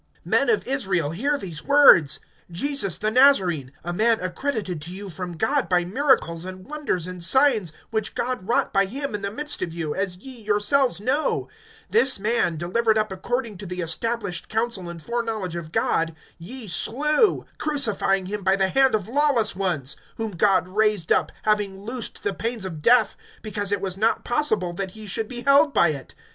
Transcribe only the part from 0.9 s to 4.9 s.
hear these words! Jesus the Nazarene, a man accredited